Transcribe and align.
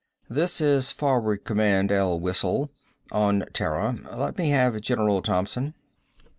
"This 0.31 0.59
is 0.61 0.91
forward 0.91 1.43
command 1.45 1.91
L 1.91 2.19
Whistle. 2.19 2.71
On 3.11 3.43
Terra. 3.53 3.95
Let 4.11 4.35
me 4.35 4.49
have 4.49 4.81
General 4.81 5.21
Thompson." 5.21 5.75